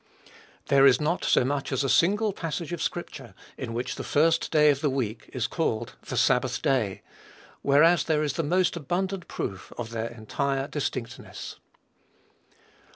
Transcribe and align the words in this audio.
There 0.69 0.87
is 0.87 0.99
not 0.99 1.23
so 1.23 1.45
much 1.45 1.71
as 1.71 1.83
a 1.83 1.87
single 1.87 2.33
passage 2.33 2.73
of 2.73 2.81
scripture 2.81 3.35
in 3.55 3.71
which 3.71 3.97
the 3.97 4.03
first 4.03 4.49
day 4.49 4.71
of 4.71 4.81
the 4.81 4.89
week 4.89 5.29
is 5.31 5.45
called 5.45 5.93
the 6.07 6.17
sabbath 6.17 6.59
day; 6.63 7.03
whereas 7.61 8.03
there 8.05 8.23
is 8.23 8.33
the 8.33 8.41
most 8.41 8.75
abundant 8.75 9.27
proof 9.27 9.71
of 9.77 9.91
their 9.91 10.07
entire 10.07 10.67
distinctness. 10.67 11.57